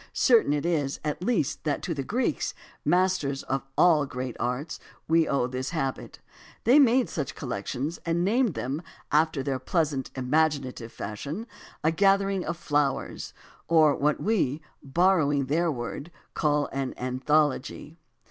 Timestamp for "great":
4.07-4.35